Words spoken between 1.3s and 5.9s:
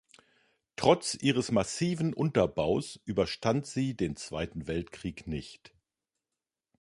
massiven Unterbaus überstand sie den Zweiten Weltkrieg nicht.